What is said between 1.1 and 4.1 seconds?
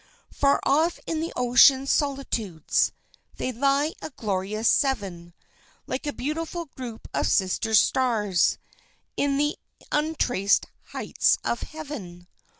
the ocean solitudes, They lie, a